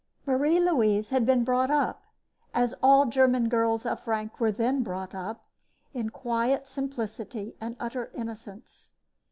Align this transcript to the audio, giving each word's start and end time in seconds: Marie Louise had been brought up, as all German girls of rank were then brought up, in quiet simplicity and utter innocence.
Marie 0.25 0.59
Louise 0.59 1.09
had 1.09 1.27
been 1.27 1.43
brought 1.43 1.69
up, 1.69 2.01
as 2.55 2.73
all 2.81 3.05
German 3.05 3.47
girls 3.47 3.85
of 3.85 4.07
rank 4.07 4.39
were 4.39 4.51
then 4.51 4.81
brought 4.81 5.13
up, 5.13 5.43
in 5.93 6.09
quiet 6.09 6.65
simplicity 6.65 7.55
and 7.61 7.75
utter 7.79 8.09
innocence. 8.15 8.93